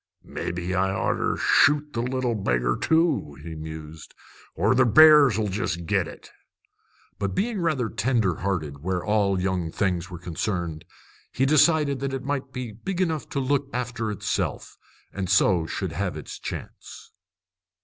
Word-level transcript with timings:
"Mebbe 0.23 0.73
I'd 0.75 0.95
oughter 0.95 1.37
shoot 1.37 1.93
the 1.93 2.01
little 2.01 2.33
beggar 2.33 2.75
too," 2.75 3.35
he 3.43 3.53
mused, 3.53 4.15
"or 4.55 4.73
the 4.73 4.83
bears 4.83 5.37
'll 5.37 5.45
jest 5.47 5.85
get 5.85 6.07
it!" 6.07 6.31
But 7.19 7.35
being 7.35 7.61
rather 7.61 7.87
tender 7.87 8.37
hearted 8.37 8.81
where 8.81 9.05
all 9.05 9.39
young 9.39 9.71
things 9.71 10.09
were 10.09 10.17
concerned, 10.17 10.85
he 11.31 11.45
decided 11.45 11.99
that 11.99 12.15
it 12.15 12.23
might 12.25 12.51
be 12.51 12.71
big 12.71 12.99
enough 12.99 13.29
to 13.29 13.39
look 13.39 13.67
after 13.73 14.09
itself, 14.09 14.75
and 15.13 15.29
so 15.29 15.67
should 15.67 15.91
have 15.91 16.17
its 16.17 16.39
chance. 16.39 17.11